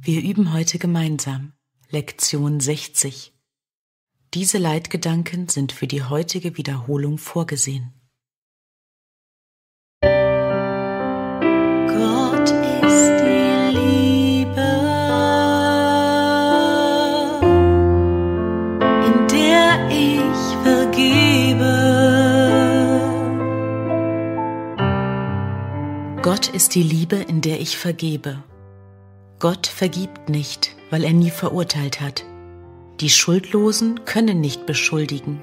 Wir 0.00 0.22
üben 0.22 0.52
heute 0.52 0.78
gemeinsam 0.78 1.52
Lektion 1.90 2.60
60. 2.60 3.32
Diese 4.34 4.58
Leitgedanken 4.58 5.48
sind 5.48 5.72
für 5.72 5.86
die 5.86 6.02
heutige 6.02 6.56
Wiederholung 6.56 7.18
vorgesehen. 7.18 7.92
Gott 10.02 12.50
ist 12.50 13.22
die 13.22 13.78
Liebe, 13.78 14.72
in 19.06 19.28
der 19.28 19.88
ich 19.90 20.56
vergebe. 20.64 21.70
Gott 26.22 26.48
ist 26.48 26.74
die 26.74 26.82
Liebe, 26.82 27.16
in 27.16 27.40
der 27.40 27.60
ich 27.60 27.76
vergebe. 27.76 28.42
Gott 29.40 29.66
vergibt 29.66 30.28
nicht, 30.28 30.76
weil 30.90 31.04
er 31.04 31.12
nie 31.12 31.30
verurteilt 31.30 32.00
hat. 32.00 32.24
Die 33.00 33.10
Schuldlosen 33.10 34.04
können 34.04 34.40
nicht 34.40 34.66
beschuldigen, 34.66 35.42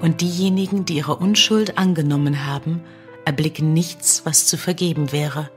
und 0.00 0.20
diejenigen, 0.20 0.84
die 0.84 0.96
ihre 0.96 1.16
Unschuld 1.16 1.78
angenommen 1.78 2.46
haben, 2.46 2.82
erblicken 3.24 3.72
nichts, 3.72 4.22
was 4.26 4.46
zu 4.46 4.58
vergeben 4.58 5.12
wäre. 5.12 5.50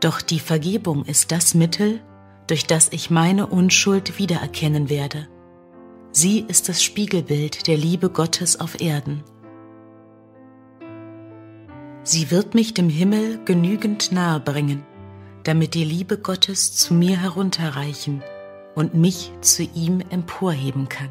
Doch 0.00 0.20
die 0.20 0.40
Vergebung 0.40 1.04
ist 1.04 1.32
das 1.32 1.54
Mittel, 1.54 2.00
durch 2.46 2.66
das 2.66 2.88
ich 2.92 3.10
meine 3.10 3.46
Unschuld 3.46 4.18
wiedererkennen 4.18 4.90
werde. 4.90 5.28
Sie 6.12 6.40
ist 6.40 6.68
das 6.68 6.82
Spiegelbild 6.82 7.66
der 7.66 7.76
Liebe 7.76 8.10
Gottes 8.10 8.60
auf 8.60 8.80
Erden. 8.80 9.24
Sie 12.02 12.30
wird 12.30 12.54
mich 12.54 12.74
dem 12.74 12.88
Himmel 12.88 13.40
genügend 13.44 14.12
nahe 14.12 14.40
bringen 14.40 14.84
damit 15.46 15.74
die 15.74 15.84
Liebe 15.84 16.18
Gottes 16.18 16.74
zu 16.74 16.92
mir 16.92 17.20
herunterreichen 17.20 18.20
und 18.74 18.94
mich 18.94 19.30
zu 19.42 19.62
ihm 19.62 20.02
emporheben 20.10 20.88
kann. 20.88 21.10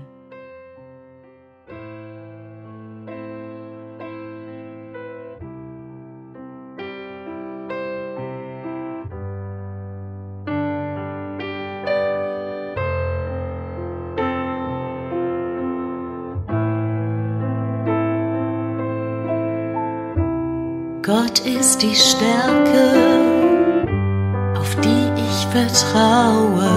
Gott 21.01 21.39
ist 21.45 21.83
die 21.83 21.95
Stärke 21.95 22.84
vertraue. 25.75 26.69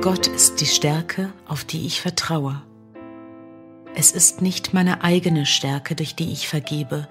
Gott 0.00 0.28
ist 0.28 0.60
die 0.60 0.66
Stärke, 0.66 1.32
auf 1.48 1.64
die 1.64 1.84
ich 1.84 2.00
vertraue. 2.00 2.62
Es 3.96 4.12
ist 4.12 4.40
nicht 4.40 4.72
meine 4.72 5.02
eigene 5.02 5.46
Stärke, 5.46 5.96
durch 5.96 6.14
die 6.14 6.30
ich 6.30 6.46
vergebe. 6.46 7.08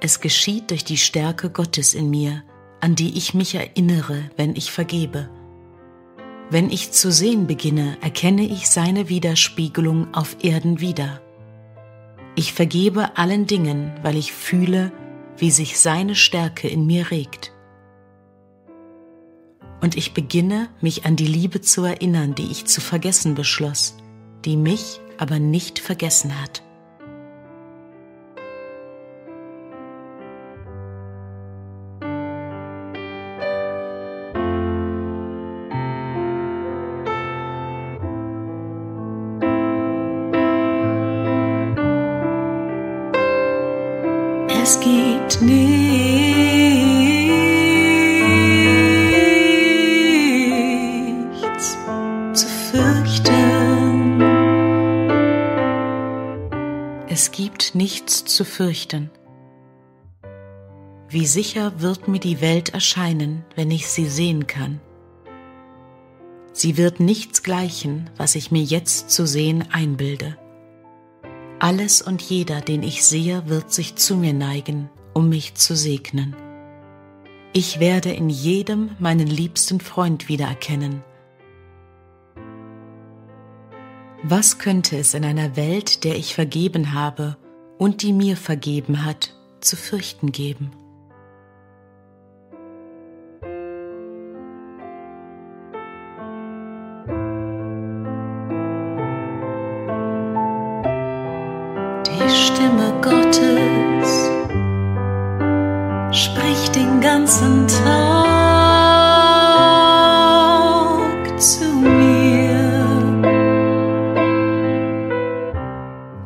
Es 0.00 0.20
geschieht 0.20 0.70
durch 0.70 0.84
die 0.84 0.98
Stärke 0.98 1.50
Gottes 1.50 1.94
in 1.94 2.10
mir, 2.10 2.44
an 2.80 2.94
die 2.94 3.18
ich 3.18 3.34
mich 3.34 3.56
erinnere, 3.56 4.30
wenn 4.36 4.54
ich 4.54 4.70
vergebe. 4.70 5.28
Wenn 6.50 6.70
ich 6.70 6.92
zu 6.92 7.10
sehen 7.10 7.46
beginne, 7.48 7.96
erkenne 8.02 8.42
ich 8.42 8.68
seine 8.68 9.08
Widerspiegelung 9.08 10.14
auf 10.14 10.36
Erden 10.44 10.80
wieder. 10.80 11.20
Ich 12.36 12.52
vergebe 12.52 13.16
allen 13.16 13.46
Dingen, 13.46 13.92
weil 14.02 14.16
ich 14.16 14.32
fühle, 14.32 14.92
wie 15.38 15.50
sich 15.50 15.80
seine 15.80 16.14
Stärke 16.14 16.68
in 16.68 16.86
mir 16.86 17.10
regt 17.10 17.51
und 19.82 19.96
ich 19.96 20.14
beginne, 20.14 20.68
mich 20.80 21.04
an 21.04 21.16
die 21.16 21.26
Liebe 21.26 21.60
zu 21.60 21.84
erinnern, 21.84 22.34
die 22.34 22.50
ich 22.50 22.66
zu 22.66 22.80
vergessen 22.80 23.34
beschloss, 23.34 23.94
die 24.44 24.56
mich 24.56 25.00
aber 25.18 25.38
nicht 25.38 25.78
vergessen 25.78 26.40
hat. 26.40 26.62
Es 44.62 44.78
gibt 44.78 45.42
nie 45.42 45.81
nichts 57.82 58.24
zu 58.24 58.44
fürchten. 58.44 59.10
Wie 61.08 61.26
sicher 61.26 61.80
wird 61.80 62.06
mir 62.06 62.20
die 62.20 62.40
Welt 62.40 62.68
erscheinen, 62.68 63.44
wenn 63.56 63.72
ich 63.72 63.88
sie 63.88 64.06
sehen 64.06 64.46
kann. 64.46 64.80
Sie 66.52 66.76
wird 66.76 67.00
nichts 67.00 67.42
gleichen, 67.42 68.08
was 68.16 68.36
ich 68.36 68.52
mir 68.52 68.62
jetzt 68.62 69.10
zu 69.10 69.26
sehen 69.26 69.64
einbilde. 69.72 70.38
Alles 71.58 72.02
und 72.02 72.22
jeder, 72.22 72.60
den 72.60 72.84
ich 72.84 73.04
sehe, 73.04 73.48
wird 73.48 73.72
sich 73.72 73.96
zu 73.96 74.14
mir 74.16 74.32
neigen, 74.32 74.88
um 75.12 75.28
mich 75.28 75.54
zu 75.54 75.74
segnen. 75.74 76.36
Ich 77.52 77.80
werde 77.80 78.12
in 78.12 78.30
jedem 78.30 78.90
meinen 79.00 79.26
liebsten 79.26 79.80
Freund 79.80 80.28
wiedererkennen, 80.28 81.02
Was 84.22 84.58
könnte 84.58 84.98
es 84.98 85.14
in 85.14 85.24
einer 85.24 85.56
Welt, 85.56 86.04
der 86.04 86.14
ich 86.14 86.36
vergeben 86.36 86.92
habe 86.92 87.36
und 87.82 88.02
die 88.02 88.12
mir 88.12 88.36
vergeben 88.36 89.04
hat, 89.04 89.34
zu 89.60 89.74
fürchten 89.74 90.30
geben? 90.30 90.70
Die 102.06 102.30
Stimme 102.30 102.94
Gottes 103.02 104.30
spricht 106.12 106.76
den 106.76 107.00
ganzen 107.00 107.66
Tag 107.66 108.01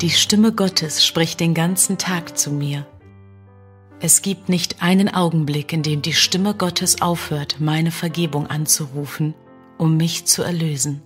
Die 0.06 0.12
Stimme 0.12 0.52
Gottes 0.52 1.04
spricht 1.04 1.40
den 1.40 1.52
ganzen 1.52 1.98
Tag 1.98 2.38
zu 2.38 2.52
mir. 2.52 2.86
Es 3.98 4.22
gibt 4.22 4.48
nicht 4.48 4.80
einen 4.80 5.12
Augenblick, 5.12 5.72
in 5.72 5.82
dem 5.82 6.00
die 6.00 6.12
Stimme 6.12 6.54
Gottes 6.54 7.02
aufhört, 7.02 7.56
meine 7.58 7.90
Vergebung 7.90 8.46
anzurufen, 8.46 9.34
um 9.78 9.96
mich 9.96 10.24
zu 10.24 10.44
erlösen. 10.44 11.02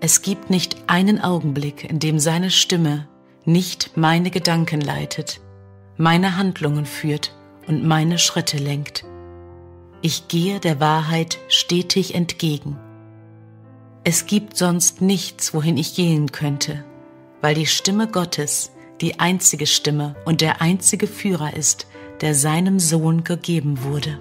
Es 0.00 0.22
gibt 0.22 0.50
nicht 0.50 0.76
einen 0.88 1.20
Augenblick, 1.20 1.88
in 1.88 2.00
dem 2.00 2.18
seine 2.18 2.50
Stimme 2.50 3.06
nicht 3.44 3.96
meine 3.96 4.32
Gedanken 4.32 4.80
leitet, 4.80 5.40
meine 5.96 6.36
Handlungen 6.36 6.84
führt 6.84 7.32
und 7.68 7.86
meine 7.86 8.18
Schritte 8.18 8.56
lenkt. 8.56 9.04
Ich 10.00 10.26
gehe 10.26 10.58
der 10.58 10.80
Wahrheit 10.80 11.38
stetig 11.46 12.16
entgegen. 12.16 12.76
Es 14.02 14.26
gibt 14.26 14.56
sonst 14.56 15.00
nichts, 15.00 15.54
wohin 15.54 15.76
ich 15.76 15.94
gehen 15.94 16.32
könnte, 16.32 16.84
weil 17.42 17.54
die 17.54 17.66
Stimme 17.66 18.06
Gottes 18.06 18.72
die 19.02 19.20
einzige 19.20 19.66
Stimme 19.66 20.14
und 20.24 20.40
der 20.40 20.62
einzige 20.62 21.06
Führer 21.06 21.54
ist, 21.54 21.86
der 22.20 22.34
seinem 22.34 22.78
Sohn 22.78 23.24
gegeben 23.24 23.82
wurde. 23.82 24.18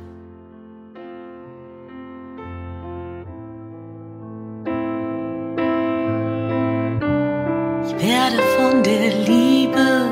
Ich 7.85 7.93
werde 8.03 8.41
von 8.57 8.83
der 8.83 9.13
Liebe, 9.25 10.09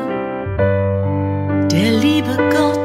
der 1.71 1.91
Liebe 1.99 2.37
Gottes 2.55 2.78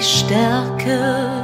Stärke. 0.00 1.39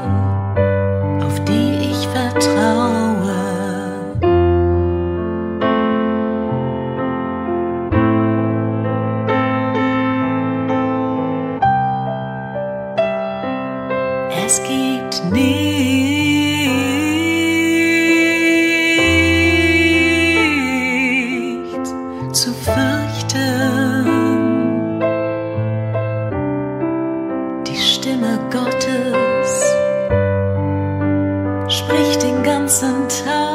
Sometimes. 32.78 33.45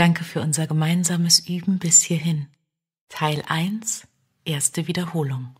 Danke 0.00 0.24
für 0.24 0.40
unser 0.40 0.66
gemeinsames 0.66 1.46
Üben 1.46 1.78
bis 1.78 2.00
hierhin. 2.00 2.46
Teil 3.10 3.42
1, 3.46 4.08
erste 4.46 4.86
Wiederholung. 4.86 5.54